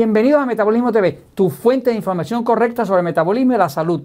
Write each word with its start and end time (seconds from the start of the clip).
Bienvenidos 0.00 0.40
a 0.40 0.46
Metabolismo 0.46 0.92
TV, 0.92 1.12
tu 1.34 1.50
fuente 1.50 1.90
de 1.90 1.96
información 1.96 2.42
correcta 2.42 2.86
sobre 2.86 3.00
el 3.00 3.04
metabolismo 3.04 3.52
y 3.52 3.58
la 3.58 3.68
salud. 3.68 4.00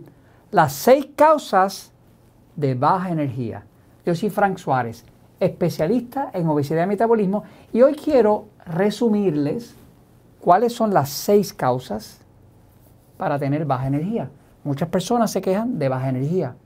Las 0.52 0.74
seis 0.74 1.08
causas 1.16 1.94
de 2.58 2.76
baja 2.76 3.12
energía. 3.12 3.64
Yo 4.06 4.14
soy 4.14 4.30
Frank 4.30 4.58
Suárez, 4.58 5.06
especialista 5.40 6.32
en 6.34 6.50
obesidad 6.50 6.84
y 6.84 6.88
metabolismo, 6.88 7.46
y 7.72 7.82
hoy 7.82 7.96
quiero 7.96 8.48
resumirles 8.66 9.74
cuáles 10.42 10.74
son 10.74 10.94
las 10.94 11.12
seis 11.12 11.54
causas 11.54 12.20
para 13.16 13.40
tener 13.40 13.64
baja 13.64 13.88
energía. 13.88 14.30
Muchas 14.66 14.90
personas 14.90 15.32
se 15.32 15.42
quejan 15.42 15.80
de 15.80 15.88
baja 15.88 16.10
energía. 16.10 16.58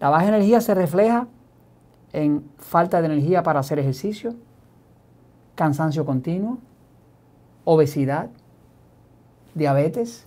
La 0.00 0.08
baja 0.08 0.26
energía 0.26 0.62
se 0.62 0.74
refleja 0.74 1.26
en 2.14 2.50
falta 2.56 3.02
de 3.02 3.08
energía 3.08 3.42
para 3.42 3.60
hacer 3.60 3.78
ejercicio, 3.78 4.32
cansancio 5.54 6.06
continuo, 6.06 6.56
obesidad, 7.70 8.30
diabetes. 9.54 10.26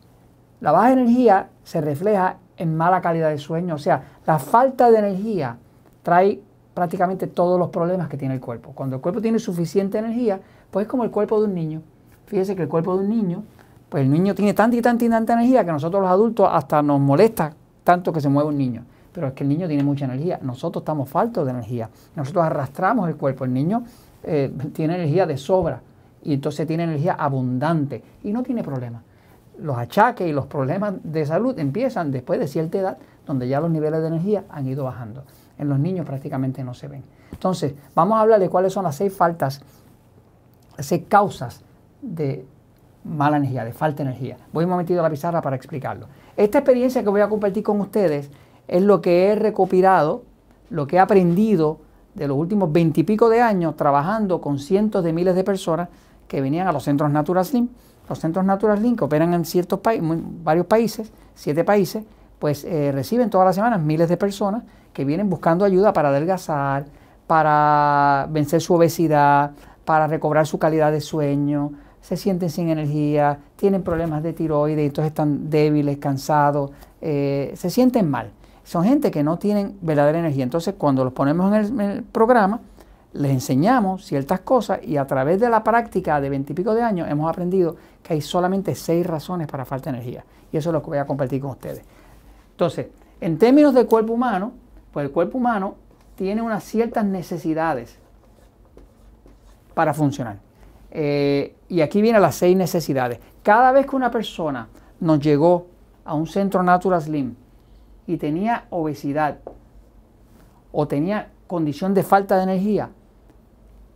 La 0.59 0.71
baja 0.71 0.91
energía 0.91 1.49
se 1.63 1.81
refleja 1.81 2.37
en 2.57 2.77
mala 2.77 3.01
calidad 3.01 3.31
de 3.31 3.39
sueño, 3.39 3.73
o 3.73 3.79
sea, 3.79 4.03
la 4.27 4.37
falta 4.37 4.91
de 4.91 4.99
energía 4.99 5.57
trae 6.03 6.39
prácticamente 6.75 7.25
todos 7.25 7.57
los 7.57 7.69
problemas 7.69 8.09
que 8.09 8.17
tiene 8.17 8.35
el 8.35 8.39
cuerpo. 8.39 8.73
Cuando 8.75 8.97
el 8.97 9.01
cuerpo 9.01 9.21
tiene 9.21 9.39
suficiente 9.39 9.97
energía, 9.97 10.39
pues 10.69 10.85
es 10.85 10.89
como 10.89 11.03
el 11.03 11.09
cuerpo 11.09 11.39
de 11.39 11.47
un 11.47 11.55
niño. 11.55 11.81
Fíjese 12.27 12.55
que 12.55 12.61
el 12.61 12.69
cuerpo 12.69 12.95
de 12.95 13.05
un 13.05 13.09
niño, 13.09 13.43
pues 13.89 14.03
el 14.03 14.11
niño 14.11 14.35
tiene 14.35 14.53
tanta 14.53 14.77
y 14.77 14.81
tanta 14.83 15.03
y 15.03 15.09
tanta 15.09 15.33
energía 15.33 15.65
que 15.65 15.71
nosotros 15.71 15.99
los 15.99 16.11
adultos 16.11 16.47
hasta 16.49 16.83
nos 16.83 16.99
molesta 16.99 17.55
tanto 17.83 18.13
que 18.13 18.21
se 18.21 18.29
mueve 18.29 18.49
un 18.49 18.57
niño. 18.57 18.83
Pero 19.11 19.27
es 19.27 19.33
que 19.33 19.43
el 19.43 19.49
niño 19.49 19.67
tiene 19.67 19.83
mucha 19.83 20.05
energía. 20.05 20.39
Nosotros 20.43 20.83
estamos 20.83 21.09
faltos 21.09 21.43
de 21.45 21.51
energía. 21.51 21.89
Nosotros 22.15 22.45
arrastramos 22.45 23.09
el 23.09 23.15
cuerpo. 23.15 23.45
El 23.45 23.53
niño 23.53 23.83
eh, 24.23 24.53
tiene 24.73 24.93
energía 24.93 25.25
de 25.25 25.37
sobra 25.37 25.81
y 26.23 26.33
entonces 26.33 26.67
tiene 26.67 26.83
energía 26.83 27.13
abundante 27.13 28.03
y 28.23 28.31
no 28.31 28.43
tiene 28.43 28.63
problemas. 28.63 29.03
Los 29.57 29.77
achaques 29.77 30.27
y 30.27 30.31
los 30.31 30.45
problemas 30.45 30.95
de 31.03 31.25
salud 31.25 31.57
empiezan 31.59 32.11
después 32.11 32.39
de 32.39 32.47
cierta 32.47 32.79
edad, 32.79 32.97
donde 33.25 33.47
ya 33.47 33.59
los 33.59 33.69
niveles 33.69 34.01
de 34.01 34.07
energía 34.07 34.43
han 34.49 34.67
ido 34.67 34.83
bajando. 34.83 35.23
En 35.57 35.69
los 35.69 35.79
niños 35.79 36.05
prácticamente 36.05 36.63
no 36.63 36.73
se 36.73 36.87
ven. 36.87 37.03
Entonces, 37.31 37.75
vamos 37.93 38.17
a 38.17 38.21
hablar 38.21 38.39
de 38.39 38.49
cuáles 38.49 38.73
son 38.73 38.83
las 38.83 38.95
seis 38.95 39.15
faltas, 39.15 39.61
seis 40.79 41.03
causas 41.07 41.63
de 42.01 42.45
mala 43.03 43.37
energía, 43.37 43.63
de 43.63 43.73
falta 43.73 44.03
de 44.03 44.09
energía. 44.09 44.37
Voy 44.51 44.63
un 44.63 44.71
momentito 44.71 44.99
a 44.99 45.03
la 45.03 45.09
pizarra 45.09 45.41
para 45.41 45.55
explicarlo. 45.55 46.07
Esta 46.35 46.59
experiencia 46.59 47.03
que 47.03 47.09
voy 47.09 47.21
a 47.21 47.29
compartir 47.29 47.63
con 47.63 47.79
ustedes 47.81 48.31
es 48.67 48.81
lo 48.81 49.01
que 49.01 49.27
he 49.27 49.35
recopilado, 49.35 50.23
lo 50.69 50.87
que 50.87 50.95
he 50.95 50.99
aprendido 50.99 51.79
de 52.15 52.27
los 52.27 52.37
últimos 52.37 52.71
veintipico 52.71 53.29
de 53.29 53.41
años 53.41 53.75
trabajando 53.75 54.41
con 54.41 54.59
cientos 54.59 55.03
de 55.03 55.13
miles 55.13 55.35
de 55.35 55.43
personas 55.43 55.89
que 56.31 56.39
venían 56.39 56.65
a 56.65 56.71
los 56.71 56.85
centros 56.85 57.11
Natural 57.11 57.43
Slim. 57.43 57.67
Los 58.07 58.19
centros 58.19 58.45
Natural 58.45 58.77
Slim 58.77 58.95
que 58.95 59.03
operan 59.03 59.33
en 59.33 59.43
ciertos 59.43 59.81
países, 59.81 60.07
varios 60.43 60.65
países, 60.65 61.11
siete 61.35 61.65
países, 61.65 62.05
pues 62.39 62.63
eh, 62.63 62.93
reciben 62.93 63.29
todas 63.29 63.45
las 63.47 63.55
semanas 63.55 63.81
miles 63.81 64.07
de 64.07 64.15
personas 64.15 64.63
que 64.93 65.03
vienen 65.03 65.29
buscando 65.29 65.65
ayuda 65.65 65.91
para 65.91 66.07
adelgazar, 66.07 66.85
para 67.27 68.27
vencer 68.29 68.61
su 68.61 68.75
obesidad, 68.75 69.51
para 69.83 70.07
recobrar 70.07 70.47
su 70.47 70.57
calidad 70.57 70.93
de 70.93 71.01
sueño, 71.01 71.73
se 71.99 72.15
sienten 72.15 72.49
sin 72.49 72.69
energía, 72.69 73.39
tienen 73.57 73.83
problemas 73.83 74.23
de 74.23 74.31
tiroides, 74.31 74.85
entonces 74.85 75.11
están 75.11 75.49
débiles, 75.49 75.97
cansados, 75.97 76.71
eh, 77.01 77.51
se 77.57 77.69
sienten 77.69 78.09
mal. 78.09 78.31
Son 78.63 78.85
gente 78.85 79.11
que 79.11 79.21
no 79.21 79.37
tienen 79.37 79.77
verdadera 79.81 80.19
energía. 80.19 80.45
Entonces, 80.45 80.75
cuando 80.77 81.03
los 81.03 81.11
ponemos 81.11 81.53
en 81.53 81.81
el 81.81 82.03
programa, 82.03 82.61
les 83.13 83.31
enseñamos 83.31 84.05
ciertas 84.05 84.39
cosas 84.41 84.79
y 84.83 84.97
a 84.97 85.05
través 85.05 85.39
de 85.39 85.49
la 85.49 85.63
práctica 85.63 86.21
de 86.21 86.29
veintipico 86.29 86.73
de 86.73 86.81
años 86.81 87.09
hemos 87.09 87.29
aprendido 87.29 87.75
que 88.01 88.13
hay 88.13 88.21
solamente 88.21 88.73
seis 88.75 89.05
razones 89.05 89.47
para 89.47 89.65
falta 89.65 89.91
de 89.91 89.97
energía. 89.97 90.23
Y 90.51 90.57
eso 90.57 90.69
es 90.69 90.73
lo 90.73 90.81
que 90.81 90.87
voy 90.87 90.97
a 90.97 91.05
compartir 91.05 91.41
con 91.41 91.51
ustedes. 91.51 91.83
Entonces, 92.51 92.87
en 93.19 93.37
términos 93.37 93.73
del 93.73 93.85
cuerpo 93.87 94.13
humano, 94.13 94.53
pues 94.91 95.05
el 95.05 95.11
cuerpo 95.11 95.37
humano 95.37 95.75
tiene 96.15 96.41
unas 96.41 96.63
ciertas 96.63 97.05
necesidades 97.05 97.97
para 99.73 99.93
funcionar. 99.93 100.37
Eh, 100.91 101.55
y 101.69 101.81
aquí 101.81 102.01
vienen 102.01 102.21
las 102.21 102.35
seis 102.35 102.55
necesidades. 102.55 103.19
Cada 103.43 103.71
vez 103.71 103.87
que 103.87 103.95
una 103.95 104.11
persona 104.11 104.67
nos 104.99 105.19
llegó 105.19 105.67
a 106.05 106.13
un 106.13 106.27
centro 106.27 106.63
Natural 106.63 107.01
Slim 107.01 107.35
y 108.07 108.17
tenía 108.17 108.65
obesidad 108.69 109.39
o 110.71 110.87
tenía 110.87 111.29
condición 111.47 111.93
de 111.93 112.03
falta 112.03 112.37
de 112.37 112.43
energía, 112.43 112.89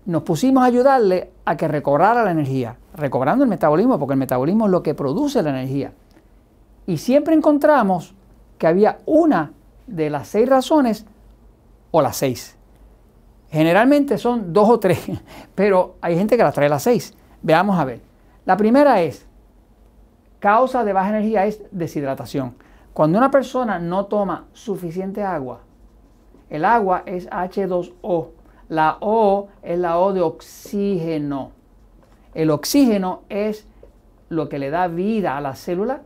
nos 0.06 0.24
pusimos 0.24 0.64
a 0.64 0.68
ayudarle 0.68 1.32
a 1.46 1.58
que 1.58 1.68
recobrara 1.68 2.24
la 2.24 2.32
energía, 2.32 2.78
recobrando 2.96 3.44
el 3.44 3.50
metabolismo, 3.50 3.98
porque 3.98 4.14
el 4.14 4.20
metabolismo 4.20 4.66
es 4.66 4.72
lo 4.72 4.84
que 4.84 4.94
produce 4.94 5.42
la 5.42 5.50
energía. 5.50 5.94
Y 6.86 6.98
siempre 6.98 7.34
encontramos 7.34 8.14
que 8.58 8.68
había 8.68 9.00
una 9.06 9.52
de 9.88 10.10
las 10.10 10.28
seis 10.28 10.48
razones 10.48 11.06
o 11.92 12.02
las 12.02 12.18
seis. 12.18 12.56
Generalmente 13.50 14.18
son 14.18 14.54
dos 14.54 14.70
o 14.70 14.80
tres, 14.80 15.00
pero 15.56 15.96
hay 16.02 16.18
gente 16.18 16.38
que 16.38 16.44
las 16.44 16.54
trae 16.54 16.70
las 16.70 16.84
seis. 16.84 17.14
Veamos 17.42 17.80
a 17.80 17.86
ver. 17.86 18.02
La 18.46 18.58
primera 18.58 19.02
es, 19.02 19.26
causa 20.40 20.84
de 20.84 20.94
baja 20.94 21.10
energía 21.10 21.46
es 21.46 21.62
deshidratación. 21.72 22.56
Cuando 22.94 23.18
una 23.18 23.32
persona 23.32 23.80
no 23.80 24.06
toma 24.06 24.46
suficiente 24.54 25.24
agua, 25.24 25.62
el 26.50 26.64
agua 26.64 27.04
es 27.06 27.28
H2O, 27.30 28.28
la 28.70 28.98
O 29.00 29.50
es 29.62 29.78
la 29.78 30.00
O 30.00 30.14
de 30.14 30.22
oxígeno. 30.22 31.52
El 32.34 32.50
oxígeno 32.50 33.22
es 33.30 33.68
lo 34.30 34.50
que 34.50 34.59
le 34.59 34.70
da 34.70 34.88
vida 34.88 35.38
a 35.38 35.42
la 35.42 35.56
célula 35.56 36.02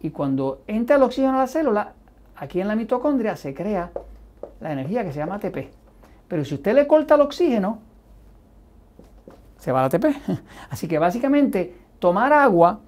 y 0.00 0.10
cuando 0.10 0.62
entra 0.66 0.96
el 0.96 1.02
oxígeno 1.02 1.36
a 1.36 1.38
la 1.38 1.46
célula, 1.46 1.92
aquí 2.36 2.60
en 2.60 2.68
la 2.68 2.76
mitocondria 2.76 3.36
se 3.36 3.54
crea 3.54 3.90
la 4.60 4.72
energía 4.72 5.04
que 5.04 5.12
se 5.12 5.18
llama 5.18 5.36
ATP. 5.36 5.70
Pero 6.28 6.44
si 6.44 6.54
usted 6.54 6.74
le 6.74 6.86
corta 6.86 7.14
el 7.14 7.22
oxígeno, 7.22 7.78
se 9.58 9.72
va 9.72 9.80
la 9.80 9.86
ATP. 9.86 10.04
Así 10.70 10.88
que 10.88 10.98
básicamente 10.98 11.74
tomar 11.98 12.32
agua 12.32 12.80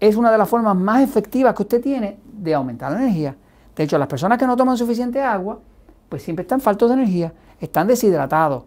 es 0.00 0.16
una 0.16 0.32
de 0.32 0.38
las 0.38 0.48
formas 0.48 0.74
más 0.74 1.02
efectivas 1.02 1.54
que 1.54 1.62
usted 1.62 1.80
tiene 1.80 2.18
de 2.24 2.54
aumentar 2.54 2.90
la 2.90 3.02
energía. 3.02 3.36
De 3.76 3.84
hecho, 3.84 3.96
las 3.98 4.08
personas 4.08 4.38
que 4.38 4.46
no 4.46 4.56
toman 4.56 4.76
suficiente 4.76 5.22
agua, 5.22 5.60
pues 6.12 6.22
siempre 6.22 6.42
están 6.42 6.60
faltos 6.60 6.90
de 6.90 6.96
energía 6.96 7.32
están 7.58 7.86
deshidratados 7.86 8.64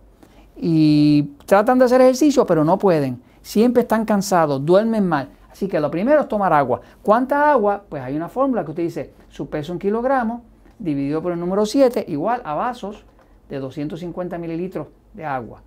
y 0.57 1.33
tratan 1.45 1.77
de 1.77 1.85
hacer 1.85 2.01
ejercicio, 2.01 2.43
pero 2.47 2.63
no 2.63 2.79
pueden. 2.79 3.21
Siempre 3.43 3.83
están 3.83 4.03
cansados, 4.03 4.65
duermen 4.65 5.07
mal. 5.07 5.29
Así 5.51 5.67
que 5.67 5.79
lo 5.79 5.91
primero 5.91 6.21
es 6.21 6.27
tomar 6.27 6.53
agua. 6.53 6.81
¿Cuánta 7.03 7.51
agua? 7.51 7.83
Pues 7.87 8.01
hay 8.01 8.15
una 8.15 8.29
fórmula 8.29 8.65
que 8.65 8.71
usted 8.71 8.83
dice 8.83 9.13
su 9.29 9.47
peso 9.47 9.73
en 9.73 9.79
kilogramos 9.79 10.41
dividido 10.79 11.21
por 11.21 11.33
el 11.33 11.39
número 11.39 11.67
7 11.67 12.05
igual 12.07 12.41
a 12.45 12.55
vasos 12.55 13.05
de 13.47 13.59
250 13.59 14.39
mililitros 14.39 14.87
de 15.13 15.25
agua. 15.25 15.61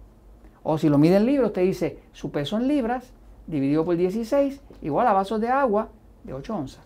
O 0.65 0.79
si 0.79 0.89
lo 0.89 0.99
mide 0.99 1.17
en 1.17 1.27
libras, 1.27 1.51
usted 1.51 1.63
dice 1.63 2.01
su 2.13 2.33
peso 2.33 2.57
en 2.57 2.67
libras 2.67 3.13
dividido 3.47 3.85
por 3.85 3.97
16 3.97 4.61
igual 4.83 5.07
a 5.07 5.13
vasos 5.13 5.41
de 5.41 5.49
agua 5.49 5.91
de 6.25 6.35
8 6.35 6.57
onzas. 6.57 6.83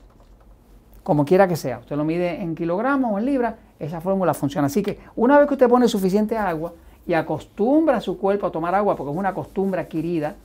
Como 1.02 1.24
quiera 1.24 1.48
que 1.48 1.56
sea. 1.56 1.78
Usted 1.78 1.96
lo 1.96 2.04
mide 2.04 2.42
en 2.42 2.54
kilogramos 2.54 3.12
o 3.12 3.18
en 3.18 3.26
libras, 3.26 3.54
esa 3.82 4.00
fórmula 4.00 4.32
funciona. 4.32 4.66
Así 4.66 4.82
que 4.82 4.98
una 5.16 5.38
vez 5.38 5.48
que 5.48 5.54
usted 5.54 5.68
pone 5.68 5.88
suficiente 5.88 6.38
agua 6.38 6.72
y 7.04 7.14
acostumbra 7.14 7.96
a 7.96 8.00
su 8.00 8.16
cuerpo 8.16 8.46
a 8.46 8.52
tomar 8.52 8.74
agua, 8.74 8.94
porque 8.94 9.10
es 9.10 9.18
una 9.18 9.34
costumbre 9.34 9.80
adquirida, 9.80 10.36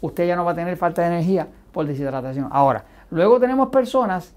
usted 0.00 0.26
ya 0.26 0.34
no 0.34 0.44
va 0.44 0.52
a 0.52 0.54
tener 0.54 0.76
falta 0.78 1.02
de 1.02 1.08
energía 1.08 1.46
por 1.72 1.86
deshidratación. 1.86 2.48
Ahora, 2.50 2.84
luego 3.10 3.38
tenemos 3.38 3.68
personas 3.68 4.32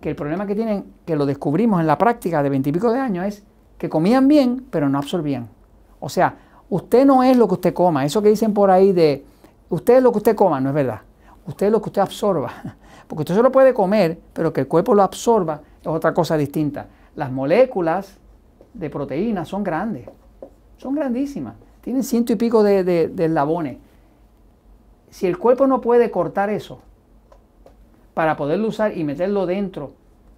que 0.00 0.10
el 0.10 0.16
problema 0.16 0.44
que 0.44 0.56
tienen, 0.56 0.92
que 1.06 1.14
lo 1.14 1.24
descubrimos 1.24 1.80
en 1.80 1.86
la 1.86 1.96
práctica 1.96 2.42
de 2.42 2.48
veintipico 2.48 2.92
de 2.92 2.98
años, 2.98 3.26
es 3.26 3.44
que 3.78 3.88
comían 3.88 4.26
bien, 4.26 4.66
pero 4.70 4.88
no 4.88 4.98
absorbían. 4.98 5.48
O 6.00 6.08
sea, 6.08 6.34
usted 6.68 7.06
no 7.06 7.22
es 7.22 7.36
lo 7.36 7.46
que 7.46 7.54
usted 7.54 7.74
coma. 7.74 8.04
Eso 8.04 8.20
que 8.22 8.28
dicen 8.28 8.52
por 8.52 8.72
ahí 8.72 8.90
de, 8.90 9.24
usted 9.68 9.98
es 9.98 10.02
lo 10.02 10.10
que 10.10 10.18
usted 10.18 10.34
coma, 10.34 10.60
no 10.60 10.70
es 10.70 10.74
verdad. 10.74 11.02
Usted 11.46 11.66
es 11.66 11.72
lo 11.72 11.80
que 11.80 11.90
usted 11.90 12.02
absorba. 12.02 12.50
Porque 13.06 13.22
usted 13.22 13.36
se 13.36 13.42
lo 13.42 13.52
puede 13.52 13.72
comer, 13.72 14.18
pero 14.32 14.52
que 14.52 14.62
el 14.62 14.68
cuerpo 14.68 14.94
lo 14.94 15.02
absorba 15.02 15.60
es 15.80 15.86
otra 15.86 16.12
cosa 16.12 16.36
distinta. 16.36 16.86
Las 17.14 17.30
moléculas 17.30 18.18
de 18.74 18.90
proteínas 18.90 19.48
son 19.48 19.62
grandes, 19.62 20.08
son 20.78 20.94
grandísimas, 20.94 21.54
tienen 21.82 22.02
ciento 22.02 22.32
y 22.32 22.36
pico 22.36 22.62
de, 22.62 22.84
de, 22.84 23.24
eslabones. 23.24 23.78
Si 25.10 25.26
el 25.26 25.36
cuerpo 25.36 25.66
no 25.66 25.80
puede 25.80 26.10
cortar 26.10 26.48
eso 26.48 26.80
para 28.14 28.36
poderlo 28.36 28.68
usar 28.68 28.96
y 28.96 29.04
meterlo 29.04 29.46
dentro 29.46 29.92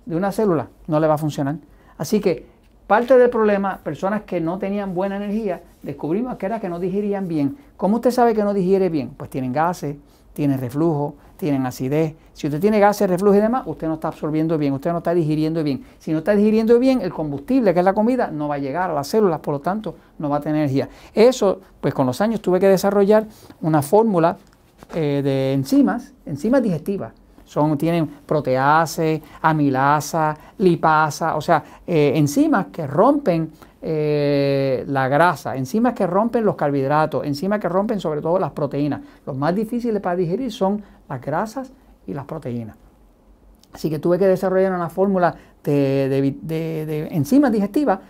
de 0.05 0.17
una 0.17 0.33
célula, 0.33 0.69
no 0.87 0.99
le 0.99 1.07
va 1.07 1.15
a 1.15 1.19
funcionar. 1.19 1.57
Así 1.97 2.21
que 2.21 2.47
parte 2.87 3.17
del 3.17 3.31
problema, 3.31 3.79
personas 3.85 4.23
que 4.23 4.41
no 4.41 4.59
tenían 4.59 4.95
buena 4.95 5.17
energía, 5.17 5.63
descubrimos 5.83 6.37
que 6.37 6.47
era 6.47 6.61
que 6.61 6.69
no 6.69 6.81
digerían 6.81 7.29
bien. 7.29 7.57
¿Cómo 7.77 7.97
usted 7.97 8.11
sabe 8.11 8.35
que 8.35 8.43
no 8.43 8.53
digiere 8.53 8.89
bien? 8.89 9.11
Pues 9.17 9.31
tienen 9.31 9.53
gases, 9.53 9.97
tienen 10.33 10.59
reflujo, 10.59 11.15
tienen 11.37 11.67
acidez. 11.67 12.15
Si 12.33 12.47
usted 12.47 12.61
tiene 12.61 12.81
gases, 12.81 13.09
reflujo 13.09 13.37
y 13.37 13.41
demás, 13.41 13.65
usted 13.67 13.87
no 13.87 13.95
está 13.95 14.09
absorbiendo 14.09 14.59
bien, 14.59 14.73
usted 14.73 14.93
no 14.93 14.99
está 14.99 15.15
digiriendo 15.15 15.63
bien. 15.63 15.85
Si 15.99 16.13
no 16.13 16.19
está 16.19 16.35
digiriendo 16.35 16.79
bien, 16.79 17.01
el 17.01 17.13
combustible, 17.13 17.73
que 17.73 17.81
es 17.81 17.85
la 17.85 17.95
comida, 17.95 18.31
no 18.31 18.49
va 18.49 18.57
a 18.57 18.59
llegar 18.59 18.91
a 18.91 18.95
las 18.95 19.09
células, 19.09 19.41
por 19.41 19.55
lo 19.55 19.61
tanto, 19.61 19.95
no 20.19 20.29
va 20.29 20.39
a 20.39 20.41
tener 20.41 20.59
energía. 20.59 20.89
Eso, 21.15 21.61
pues 21.81 21.95
con 21.95 22.07
los 22.07 22.21
años 22.21 22.41
tuve 22.41 22.61
que 22.61 22.69
desarrollar 22.69 23.27
una 23.61 23.83
fórmula 23.83 24.37
eh, 24.95 25.21
de 25.23 25.53
enzimas, 25.53 26.13
enzimas 26.27 26.63
digestivas. 26.63 27.13
Son, 27.55 27.79
tienen 27.79 28.09
protease, 28.27 29.23
amilasa, 29.43 30.37
lipasa, 30.59 31.37
o 31.37 31.41
sea, 31.41 31.63
eh, 31.87 32.15
enzimas 32.17 32.67
que 32.73 32.85
rompen 32.85 33.49
eh, 33.81 34.85
la 34.89 35.07
grasa, 35.07 35.55
enzimas 35.55 35.93
que 35.93 36.05
rompen 36.05 36.45
los 36.45 36.57
carbohidratos, 36.57 37.25
enzimas 37.25 37.61
que 37.61 37.69
rompen 37.69 38.01
sobre 38.01 38.21
todo 38.21 38.41
las 38.41 38.51
proteínas. 38.51 39.03
Los 39.25 39.37
más 39.37 39.55
difíciles 39.55 40.03
para 40.03 40.17
digerir 40.17 40.51
son 40.51 40.83
las 41.09 41.21
grasas 41.21 41.73
y 42.09 42.13
las 42.13 42.25
proteínas. 42.25 42.77
Así 43.73 43.89
que 43.89 44.01
tuve 44.01 44.19
que 44.19 44.27
desarrollar 44.27 44.73
una 44.73 44.91
fórmula 44.91 45.37
de, 45.63 47.09
enzimas 47.13 47.53
digestivas 47.53 48.01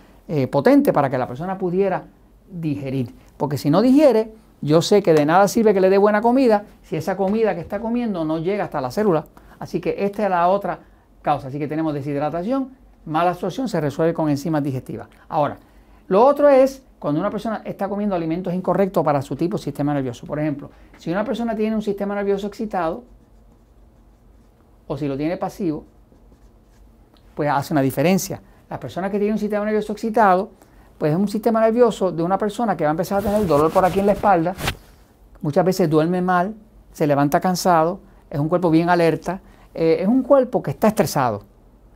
potente 0.49 0.91
para 0.91 1.07
que 1.07 1.19
la 1.19 1.27
persona 1.27 1.55
pudiera 1.55 2.03
digerir. 2.49 3.13
Porque 3.37 3.59
si 3.59 3.69
no 3.69 3.83
digiere, 3.83 4.33
yo 4.65 4.81
sé 4.81 5.03
que 5.03 5.13
de 5.13 5.27
nada 5.27 5.47
sirve 5.47 5.75
que 5.75 5.79
le 5.79 5.91
dé 5.91 5.99
buena 5.99 6.21
comida 6.21 6.65
si 6.81 6.95
esa 6.95 7.15
comida 7.15 7.53
que 7.53 7.61
está 7.61 7.79
comiendo 7.79 8.25
no 8.25 8.39
llega 8.39 8.63
hasta 8.63 8.81
la 8.81 8.89
célula. 8.89 9.25
Así 9.59 9.79
que 9.79 9.95
esta 9.99 10.23
es 10.23 10.29
la 10.31 10.47
otra 10.47 10.79
causa. 11.21 11.49
Así 11.49 11.59
que 11.59 11.67
tenemos 11.67 11.93
deshidratación, 11.93 12.75
mala 13.05 13.29
absorción, 13.29 13.69
se 13.69 13.79
resuelve 13.79 14.15
con 14.15 14.27
enzimas 14.27 14.63
digestivas. 14.63 15.07
Ahora, 15.29 15.59
lo 16.07 16.25
otro 16.25 16.49
es 16.49 16.81
cuando 16.97 17.19
una 17.19 17.29
persona 17.29 17.61
está 17.63 17.87
comiendo 17.87 18.15
alimentos 18.15 18.55
incorrectos 18.55 19.05
para 19.05 19.21
su 19.21 19.35
tipo 19.35 19.57
de 19.57 19.63
sistema 19.63 19.93
nervioso. 19.93 20.25
Por 20.25 20.39
ejemplo, 20.39 20.71
si 20.97 21.11
una 21.11 21.23
persona 21.23 21.55
tiene 21.55 21.75
un 21.75 21.83
sistema 21.83 22.15
nervioso 22.15 22.47
excitado 22.47 23.03
o 24.87 24.97
si 24.97 25.07
lo 25.07 25.15
tiene 25.15 25.37
pasivo, 25.37 25.85
pues 27.35 27.51
hace 27.51 27.71
una 27.71 27.83
diferencia. 27.83 28.41
La 28.67 28.79
persona 28.79 29.11
que 29.11 29.19
tiene 29.19 29.33
un 29.33 29.39
sistema 29.39 29.63
nervioso 29.63 29.93
excitado 29.93 30.49
pues 30.97 31.11
es 31.11 31.17
un 31.17 31.27
sistema 31.27 31.61
nervioso 31.61 32.11
de 32.11 32.23
una 32.23 32.37
persona 32.37 32.77
que 32.77 32.83
va 32.83 32.89
a 32.89 32.91
empezar 32.91 33.19
a 33.19 33.21
tener 33.21 33.45
dolor 33.45 33.71
por 33.71 33.83
aquí 33.83 33.99
en 33.99 34.05
la 34.05 34.13
espalda, 34.13 34.55
muchas 35.41 35.65
veces 35.65 35.89
duerme 35.89 36.21
mal, 36.21 36.55
se 36.91 37.05
levanta 37.05 37.39
cansado, 37.39 37.99
es 38.29 38.39
un 38.39 38.49
cuerpo 38.49 38.69
bien 38.69 38.89
alerta, 38.89 39.41
eh, 39.73 39.97
es 39.99 40.07
un 40.07 40.23
cuerpo 40.23 40.63
que 40.63 40.71
está 40.71 40.87
estresado, 40.87 41.43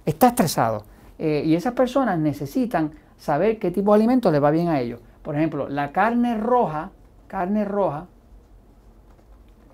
está 0.05 0.27
estresado. 0.27 0.83
Eh, 1.17 1.43
y 1.45 1.55
esas 1.55 1.73
personas 1.73 2.17
necesitan 2.17 2.91
saber 3.17 3.59
qué 3.59 3.71
tipo 3.71 3.91
de 3.93 3.99
alimento 3.99 4.31
les 4.31 4.43
va 4.43 4.51
bien 4.51 4.67
a 4.69 4.79
ellos. 4.79 4.99
Por 5.21 5.35
ejemplo, 5.35 5.67
la 5.67 5.91
carne 5.91 6.37
roja, 6.37 6.91
carne 7.27 7.65
roja, 7.65 8.07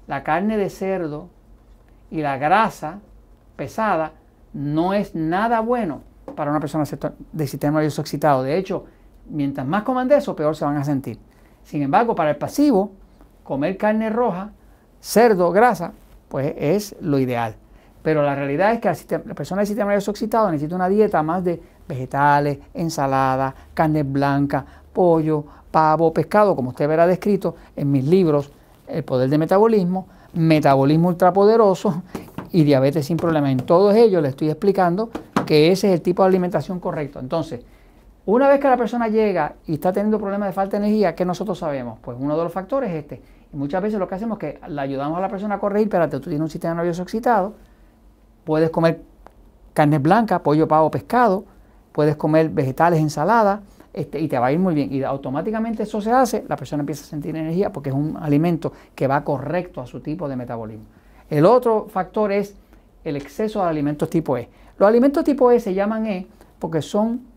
la 0.07 0.23
carne 0.23 0.57
de 0.57 0.69
cerdo 0.69 1.29
y 2.11 2.21
la 2.21 2.37
grasa 2.37 2.99
pesada 3.55 4.13
no 4.53 4.93
es 4.93 5.15
nada 5.15 5.59
bueno 5.59 6.01
para 6.35 6.51
una 6.51 6.59
persona 6.59 6.85
de 7.31 7.47
sistema 7.47 7.79
nervioso 7.79 8.01
excitado. 8.01 8.43
De 8.43 8.57
hecho, 8.57 8.85
mientras 9.29 9.65
más 9.65 9.83
coman 9.83 10.07
de 10.07 10.17
eso, 10.17 10.35
peor 10.35 10.55
se 10.55 10.65
van 10.65 10.77
a 10.77 10.83
sentir. 10.83 11.17
Sin 11.63 11.81
embargo, 11.81 12.15
para 12.15 12.31
el 12.31 12.37
pasivo, 12.37 12.91
comer 13.43 13.77
carne 13.77 14.09
roja, 14.09 14.51
cerdo, 14.99 15.51
grasa, 15.51 15.93
pues 16.29 16.53
es 16.57 16.95
lo 17.01 17.19
ideal. 17.19 17.55
Pero 18.01 18.21
la 18.21 18.35
realidad 18.35 18.71
es 18.73 18.79
que 18.79 19.17
la 19.25 19.33
persona 19.33 19.61
del 19.61 19.67
sistema 19.67 19.89
nervioso 19.89 20.11
excitado 20.11 20.51
necesita 20.51 20.75
una 20.75 20.89
dieta 20.89 21.23
más 21.23 21.43
de 21.43 21.61
vegetales, 21.87 22.59
ensalada, 22.73 23.53
carne 23.73 24.03
blanca, 24.03 24.65
pollo, 24.93 25.43
pavo, 25.71 26.13
pescado, 26.13 26.55
como 26.55 26.69
usted 26.69 26.87
verá 26.87 27.07
descrito 27.07 27.55
en 27.75 27.91
mis 27.91 28.05
libros, 28.05 28.51
El 28.87 29.03
poder 29.03 29.29
del 29.29 29.39
metabolismo, 29.39 30.07
Metabolismo 30.33 31.07
ultrapoderoso 31.07 32.03
y 32.51 32.63
Diabetes 32.63 33.05
sin 33.05 33.17
problema. 33.17 33.51
En 33.51 33.59
todos 33.59 33.95
ellos 33.95 34.21
le 34.21 34.29
estoy 34.29 34.49
explicando 34.49 35.09
que 35.45 35.71
ese 35.71 35.87
es 35.87 35.93
el 35.93 36.01
tipo 36.01 36.23
de 36.23 36.29
alimentación 36.29 36.79
correcto. 36.79 37.19
Entonces, 37.19 37.61
una 38.25 38.47
vez 38.47 38.59
que 38.59 38.67
la 38.67 38.77
persona 38.77 39.07
llega 39.07 39.55
y 39.67 39.75
está 39.75 39.93
teniendo 39.93 40.17
problemas 40.17 40.49
de 40.49 40.53
falta 40.53 40.79
de 40.79 40.85
energía, 40.85 41.13
¿qué 41.13 41.25
nosotros 41.25 41.59
sabemos? 41.59 41.99
Pues 42.01 42.17
uno 42.19 42.35
de 42.35 42.43
los 42.43 42.51
factores 42.51 42.89
es 42.89 42.97
este. 42.97 43.21
Y 43.53 43.57
muchas 43.57 43.83
veces 43.83 43.99
lo 43.99 44.07
que 44.07 44.15
hacemos 44.15 44.41
es 44.41 44.55
que 44.55 44.67
le 44.67 44.81
ayudamos 44.81 45.17
a 45.17 45.21
la 45.21 45.29
persona 45.29 45.55
a 45.55 45.59
corregir, 45.59 45.89
pero 45.89 46.09
tú 46.09 46.21
tienes 46.21 46.41
un 46.41 46.49
sistema 46.49 46.73
nervioso 46.73 47.03
excitado, 47.03 47.53
puedes 48.43 48.71
comer 48.71 49.01
carne 49.73 49.99
blanca, 49.99 50.41
pollo, 50.41 50.67
pavo, 50.67 50.89
pescado, 50.89 51.45
puedes 51.91 52.15
comer 52.15 52.49
vegetales, 52.49 52.99
ensalada, 52.99 53.61
este, 53.93 54.19
y 54.19 54.27
te 54.27 54.39
va 54.39 54.47
a 54.47 54.51
ir 54.51 54.59
muy 54.59 54.73
bien. 54.73 54.91
Y 54.91 55.03
automáticamente 55.03 55.83
eso 55.83 56.01
se 56.01 56.11
hace, 56.11 56.43
la 56.47 56.55
persona 56.55 56.81
empieza 56.81 57.03
a 57.03 57.07
sentir 57.07 57.35
energía 57.35 57.71
porque 57.71 57.89
es 57.89 57.95
un 57.95 58.17
alimento 58.19 58.73
que 58.95 59.07
va 59.07 59.23
correcto 59.23 59.81
a 59.81 59.85
su 59.85 59.99
tipo 59.99 60.27
de 60.27 60.35
metabolismo. 60.35 60.85
El 61.29 61.45
otro 61.45 61.87
factor 61.89 62.31
es 62.31 62.55
el 63.03 63.15
exceso 63.15 63.61
de 63.61 63.69
alimentos 63.69 64.09
tipo 64.09 64.35
E. 64.35 64.49
Los 64.77 64.89
alimentos 64.89 65.23
tipo 65.23 65.51
E 65.51 65.59
se 65.59 65.73
llaman 65.73 66.07
E 66.07 66.27
porque 66.59 66.81
son 66.81 67.34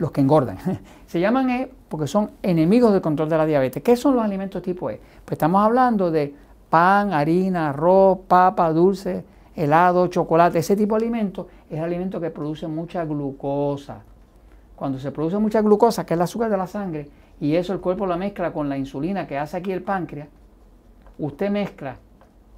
los 0.00 0.10
que 0.10 0.22
engordan. 0.22 0.56
Se 1.06 1.20
llaman 1.20 1.50
E 1.50 1.70
porque 1.88 2.06
son 2.06 2.30
enemigos 2.42 2.92
del 2.92 3.02
control 3.02 3.28
de 3.28 3.36
la 3.36 3.46
diabetes. 3.46 3.82
¿Qué 3.82 3.96
son 3.96 4.16
los 4.16 4.24
alimentos 4.24 4.62
tipo 4.62 4.90
E? 4.90 4.98
Pues 5.24 5.32
estamos 5.32 5.62
hablando 5.62 6.10
de 6.10 6.34
pan, 6.70 7.12
harina, 7.12 7.68
arroz, 7.68 8.20
papa, 8.26 8.72
dulce, 8.72 9.24
helado, 9.54 10.06
chocolate. 10.06 10.58
Ese 10.58 10.74
tipo 10.74 10.96
de 10.96 11.02
alimento 11.02 11.48
es 11.68 11.78
alimento 11.80 12.18
que 12.18 12.30
produce 12.30 12.66
mucha 12.66 13.04
glucosa. 13.04 14.02
Cuando 14.74 14.98
se 14.98 15.12
produce 15.12 15.36
mucha 15.38 15.60
glucosa, 15.60 16.06
que 16.06 16.14
es 16.14 16.18
el 16.18 16.22
azúcar 16.22 16.50
de 16.50 16.56
la 16.56 16.66
sangre, 16.66 17.10
y 17.38 17.54
eso 17.54 17.74
el 17.74 17.80
cuerpo 17.80 18.06
lo 18.06 18.16
mezcla 18.16 18.52
con 18.52 18.70
la 18.70 18.78
insulina 18.78 19.26
que 19.26 19.36
hace 19.36 19.58
aquí 19.58 19.70
el 19.70 19.82
páncreas, 19.82 20.28
usted 21.18 21.50
mezcla 21.50 21.96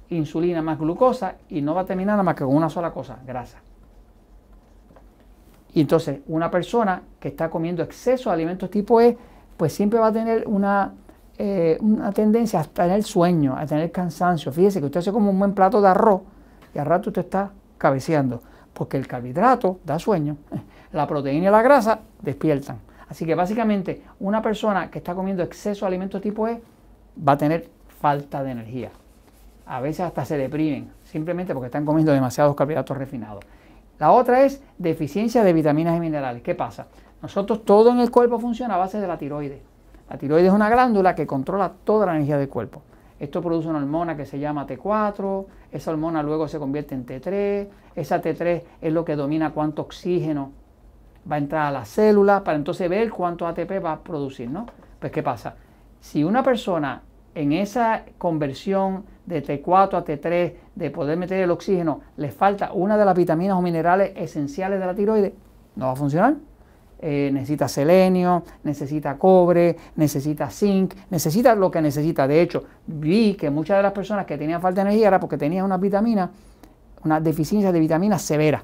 insulina 0.09 0.61
más 0.61 0.79
glucosa 0.79 1.35
y 1.49 1.61
no 1.61 1.75
va 1.75 1.81
a 1.81 1.85
terminar 1.85 2.13
nada 2.13 2.23
más 2.23 2.35
que 2.35 2.45
con 2.45 2.55
una 2.55 2.69
sola 2.69 2.91
cosa, 2.91 3.19
grasa. 3.25 3.59
Y 5.73 5.81
entonces 5.81 6.19
una 6.27 6.51
persona 6.51 7.01
que 7.19 7.29
está 7.29 7.49
comiendo 7.49 7.83
exceso 7.83 8.29
de 8.29 8.35
alimentos 8.35 8.69
tipo 8.69 9.01
E, 9.01 9.17
pues 9.57 9.73
siempre 9.73 9.99
va 9.99 10.07
a 10.07 10.13
tener 10.13 10.47
una, 10.47 10.93
eh, 11.37 11.77
una 11.81 12.11
tendencia 12.11 12.59
a 12.59 12.63
tener 12.63 13.03
sueño, 13.03 13.55
a 13.57 13.65
tener 13.65 13.91
cansancio. 13.91 14.51
Fíjese 14.51 14.79
que 14.79 14.85
usted 14.85 14.99
hace 14.99 15.11
como 15.11 15.31
un 15.31 15.39
buen 15.39 15.53
plato 15.53 15.81
de 15.81 15.87
arroz 15.87 16.21
y 16.73 16.79
al 16.79 16.85
rato 16.85 17.09
usted 17.09 17.23
está 17.23 17.51
cabeceando, 17.77 18.41
porque 18.73 18.97
el 18.97 19.07
carbohidrato 19.07 19.79
da 19.83 19.99
sueño, 19.99 20.37
la 20.91 21.07
proteína 21.07 21.47
y 21.47 21.51
la 21.51 21.61
grasa 21.61 21.99
despiertan. 22.21 22.77
Así 23.09 23.25
que 23.25 23.35
básicamente 23.35 24.03
una 24.19 24.41
persona 24.41 24.89
que 24.89 24.99
está 24.99 25.13
comiendo 25.13 25.43
exceso 25.43 25.85
de 25.85 25.87
alimentos 25.87 26.21
tipo 26.21 26.47
E 26.47 26.61
va 27.27 27.33
a 27.33 27.37
tener 27.37 27.69
falta 27.99 28.43
de 28.43 28.51
energía. 28.51 28.91
A 29.65 29.79
veces 29.81 30.01
hasta 30.01 30.25
se 30.25 30.37
deprimen, 30.37 30.91
simplemente 31.03 31.53
porque 31.53 31.67
están 31.67 31.85
comiendo 31.85 32.11
demasiados 32.11 32.55
carbohidratos 32.55 32.97
refinados. 32.97 33.43
La 33.99 34.11
otra 34.11 34.43
es 34.43 34.61
deficiencia 34.77 35.43
de 35.43 35.53
vitaminas 35.53 35.97
y 35.97 35.99
minerales. 35.99 36.41
¿Qué 36.41 36.55
pasa? 36.55 36.87
Nosotros 37.21 37.63
todo 37.63 37.91
en 37.91 37.99
el 37.99 38.11
cuerpo 38.11 38.39
funciona 38.39 38.75
a 38.75 38.77
base 38.77 38.99
de 38.99 39.07
la 39.07 39.17
tiroides. 39.17 39.61
La 40.09 40.17
tiroides 40.17 40.47
es 40.47 40.53
una 40.53 40.69
glándula 40.69 41.15
que 41.15 41.25
controla 41.25 41.71
toda 41.83 42.05
la 42.05 42.15
energía 42.15 42.37
del 42.37 42.49
cuerpo. 42.49 42.81
Esto 43.19 43.41
produce 43.41 43.69
una 43.69 43.79
hormona 43.79 44.17
que 44.17 44.25
se 44.25 44.39
llama 44.39 44.67
T4, 44.67 45.45
esa 45.71 45.91
hormona 45.91 46.21
luego 46.21 46.47
se 46.47 46.59
convierte 46.59 46.93
en 46.95 47.05
T3, 47.05 47.67
esa 47.95 48.21
T3 48.21 48.63
es 48.81 48.91
lo 48.93 49.05
que 49.05 49.15
domina 49.15 49.51
cuánto 49.51 49.83
oxígeno 49.83 50.51
va 51.31 51.35
a 51.35 51.39
entrar 51.39 51.67
a 51.67 51.71
la 51.71 51.85
célula 51.85 52.43
para 52.43 52.57
entonces 52.57 52.89
ver 52.89 53.09
cuánto 53.11 53.47
ATP 53.47 53.83
va 53.83 53.93
a 53.93 53.99
producir, 53.99 54.49
¿no? 54.49 54.65
Pues 54.99 55.11
¿qué 55.11 55.23
pasa? 55.23 55.55
Si 56.01 56.23
una 56.23 56.43
persona 56.43 57.01
en 57.35 57.51
esa 57.51 58.03
conversión 58.17 59.05
de 59.25 59.43
T4 59.43 59.95
a 59.95 60.05
T3, 60.05 60.53
de 60.75 60.91
poder 60.91 61.17
meter 61.17 61.39
el 61.41 61.51
oxígeno, 61.51 62.01
le 62.17 62.31
falta 62.31 62.73
una 62.73 62.97
de 62.97 63.05
las 63.05 63.15
vitaminas 63.15 63.57
o 63.57 63.61
minerales 63.61 64.11
esenciales 64.15 64.79
de 64.79 64.85
la 64.85 64.95
tiroides, 64.95 65.33
no 65.75 65.87
va 65.87 65.91
a 65.93 65.95
funcionar. 65.95 66.35
Eh, 67.05 67.29
necesita 67.33 67.67
selenio, 67.67 68.43
necesita 68.63 69.17
cobre, 69.17 69.75
necesita 69.97 70.49
zinc, 70.49 70.93
necesita 71.09 71.53
lo 71.53 71.69
que 71.69 71.81
necesita. 71.81 72.25
De 72.27 72.41
hecho, 72.41 72.63
vi 72.87 73.33
que 73.33 73.49
muchas 73.49 73.75
de 73.77 73.83
las 73.83 73.91
personas 73.91 74.25
que 74.25 74.37
tenían 74.37 74.61
falta 74.61 74.81
de 74.81 74.89
energía 74.89 75.09
era 75.09 75.19
porque 75.19 75.37
tenían 75.37 75.65
una 75.65 75.77
vitamina, 75.77 76.31
una 77.03 77.19
deficiencia 77.19 77.73
de 77.73 77.79
vitaminas 77.81 78.21
severa. 78.21 78.63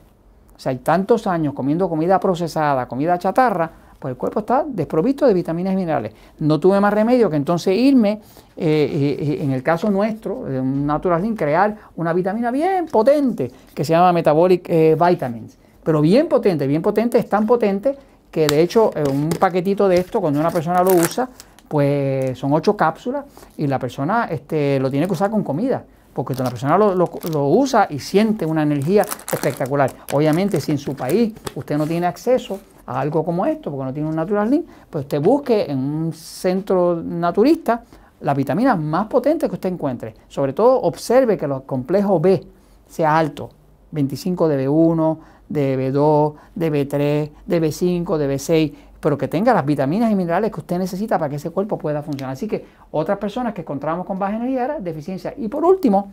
O 0.55 0.59
sea, 0.59 0.71
hay 0.71 0.77
tantos 0.77 1.27
años 1.27 1.53
comiendo 1.53 1.89
comida 1.89 2.17
procesada, 2.17 2.87
comida 2.87 3.17
chatarra, 3.17 3.71
pues 3.99 4.13
el 4.13 4.17
cuerpo 4.17 4.39
está 4.39 4.65
desprovisto 4.65 5.27
de 5.27 5.33
vitaminas 5.33 5.73
y 5.73 5.75
minerales. 5.75 6.13
No 6.39 6.59
tuve 6.59 6.79
más 6.79 6.93
remedio 6.93 7.29
que 7.29 7.35
entonces 7.35 7.77
irme, 7.77 8.21
eh, 8.55 9.17
eh, 9.19 9.39
en 9.41 9.51
el 9.51 9.61
caso 9.61 9.91
nuestro, 9.91 10.45
de 10.45 10.59
un 10.59 10.87
Natural 10.87 11.21
Link, 11.21 11.37
crear 11.37 11.75
una 11.97 12.13
vitamina 12.13 12.49
bien 12.49 12.85
potente 12.85 13.51
que 13.73 13.83
se 13.83 13.91
llama 13.91 14.13
Metabolic 14.13 14.67
eh, 14.69 14.97
Vitamins. 14.99 15.57
Pero 15.83 16.01
bien 16.01 16.27
potente, 16.27 16.65
bien 16.65 16.81
potente, 16.81 17.17
es 17.17 17.27
tan 17.27 17.45
potente 17.45 17.95
que 18.31 18.47
de 18.47 18.61
hecho 18.61 18.91
un 19.11 19.29
paquetito 19.29 19.87
de 19.87 19.97
esto, 19.97 20.21
cuando 20.21 20.39
una 20.39 20.51
persona 20.51 20.83
lo 20.83 20.91
usa, 20.91 21.27
pues 21.67 22.37
son 22.37 22.53
ocho 22.53 22.77
cápsulas 22.77 23.25
y 23.57 23.67
la 23.67 23.79
persona 23.79 24.25
este, 24.25 24.79
lo 24.79 24.89
tiene 24.91 25.07
que 25.07 25.13
usar 25.13 25.31
con 25.31 25.43
comida 25.43 25.83
porque 26.13 26.33
la 26.33 26.49
persona 26.49 26.77
lo, 26.77 27.47
usa 27.47 27.87
y 27.89 27.99
siente 27.99 28.45
una 28.45 28.63
energía 28.63 29.05
espectacular. 29.31 29.89
Obviamente, 30.11 30.59
si 30.59 30.71
en 30.71 30.77
su 30.77 30.93
país 30.93 31.33
usted 31.55 31.77
no 31.77 31.87
tiene 31.87 32.07
acceso 32.07 32.59
algo 32.89 33.23
como 33.23 33.45
esto, 33.45 33.69
porque 33.69 33.85
no 33.85 33.93
tiene 33.93 34.09
un 34.09 34.15
Natural 34.15 34.49
Link, 34.49 34.65
pues 34.89 35.05
usted 35.05 35.21
busque 35.21 35.69
en 35.69 35.77
un 35.77 36.13
centro 36.13 37.01
naturista 37.03 37.83
la 38.21 38.33
vitamina 38.33 38.75
más 38.75 39.07
potente 39.07 39.47
que 39.47 39.55
usted 39.55 39.69
encuentre. 39.69 40.15
Sobre 40.27 40.53
todo, 40.53 40.81
observe 40.81 41.37
que 41.37 41.45
el 41.45 41.61
complejo 41.65 42.19
B 42.19 42.43
sea 42.87 43.17
alto, 43.17 43.51
25 43.91 44.47
de 44.47 44.67
B1, 44.67 45.17
de 45.49 45.93
B2, 45.93 46.33
de 46.55 46.71
B3, 46.71 47.31
de 47.45 47.61
B5, 47.61 48.17
de 48.17 48.35
B6. 48.35 48.73
pero 48.99 49.17
que 49.17 49.27
tenga 49.27 49.53
las 49.53 49.65
vitaminas 49.65 50.11
y 50.11 50.15
minerales 50.15 50.51
que 50.51 50.59
usted 50.59 50.77
necesita 50.77 51.17
para 51.17 51.29
que 51.29 51.37
ese 51.37 51.51
cuerpo 51.51 51.77
pueda 51.77 52.01
funcionar. 52.01 52.33
Así 52.33 52.47
que 52.47 52.65
otras 52.91 53.17
personas 53.17 53.53
que 53.53 53.61
encontramos 53.61 54.05
con 54.05 54.19
baja 54.19 54.35
energía 54.35 54.65
era 54.65 54.79
deficiencia. 54.79 55.33
Y 55.37 55.47
por 55.47 55.63
último, 55.63 56.11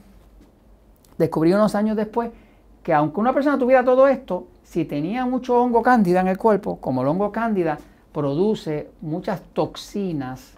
descubrí 1.19 1.53
unos 1.53 1.75
años 1.75 1.97
después 1.97 2.31
que 2.83 2.95
aunque 2.95 3.19
una 3.19 3.33
persona 3.33 3.59
tuviera 3.59 3.85
todo 3.85 4.07
esto, 4.07 4.47
si 4.67 4.85
tenía 4.85 5.25
mucho 5.25 5.63
hongo 5.63 5.81
cándida 5.81 6.21
en 6.21 6.27
el 6.27 6.37
cuerpo, 6.37 6.81
como 6.81 7.03
el 7.03 7.09
hongo 7.09 7.31
cándida 7.31 7.79
produce 8.13 8.91
muchas 9.01 9.41
toxinas, 9.53 10.55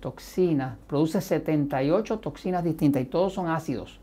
toxinas, 0.00 0.78
produce 0.86 1.20
78 1.20 2.18
toxinas 2.18 2.64
distintas 2.64 3.02
y 3.02 3.04
todos 3.04 3.34
son 3.34 3.48
ácidos. 3.48 4.00